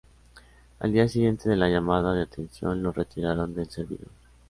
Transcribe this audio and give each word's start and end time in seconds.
Al 0.79 0.91
día 0.93 1.07
siguiente 1.07 1.47
de 1.47 1.55
la 1.55 1.69
llamada 1.69 2.15
de 2.15 2.23
atención 2.23 2.81
lo 2.81 2.91
retiraron 2.91 3.53
del 3.53 3.69
servidor 3.69 4.07